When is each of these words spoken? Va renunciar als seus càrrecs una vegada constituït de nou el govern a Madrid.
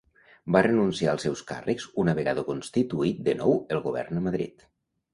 Va 0.53 0.63
renunciar 0.67 1.11
als 1.11 1.25
seus 1.27 1.43
càrrecs 1.51 1.87
una 2.05 2.17
vegada 2.23 2.47
constituït 2.51 3.23
de 3.31 3.39
nou 3.45 3.57
el 3.79 3.87
govern 3.89 4.23
a 4.25 4.29
Madrid. 4.31 4.71